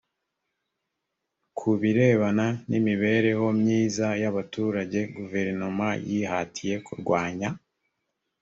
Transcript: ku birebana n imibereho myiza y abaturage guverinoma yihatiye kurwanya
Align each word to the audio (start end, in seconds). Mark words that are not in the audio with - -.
ku 1.57 1.69
birebana 1.81 2.47
n 2.69 2.71
imibereho 2.79 3.45
myiza 3.59 4.07
y 4.21 4.25
abaturage 4.31 4.99
guverinoma 5.15 5.87
yihatiye 6.11 6.75
kurwanya 6.85 7.49